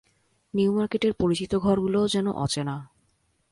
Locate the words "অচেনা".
2.35-2.75